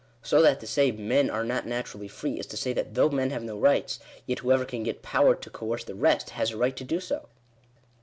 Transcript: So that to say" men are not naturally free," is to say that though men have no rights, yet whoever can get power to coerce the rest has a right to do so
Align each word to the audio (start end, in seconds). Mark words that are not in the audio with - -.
So 0.23 0.41
that 0.41 0.59
to 0.61 0.65
say" 0.65 0.91
men 0.91 1.29
are 1.29 1.43
not 1.43 1.67
naturally 1.67 2.07
free," 2.07 2.39
is 2.39 2.47
to 2.47 2.57
say 2.57 2.73
that 2.73 2.95
though 2.95 3.09
men 3.11 3.29
have 3.29 3.43
no 3.43 3.55
rights, 3.55 3.99
yet 4.25 4.39
whoever 4.39 4.65
can 4.65 4.81
get 4.81 5.03
power 5.03 5.35
to 5.35 5.49
coerce 5.51 5.83
the 5.83 5.93
rest 5.93 6.31
has 6.31 6.49
a 6.49 6.57
right 6.57 6.75
to 6.77 6.83
do 6.83 6.99
so 6.99 7.29